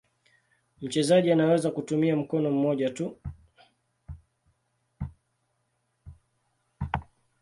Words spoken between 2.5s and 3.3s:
mmoja tu.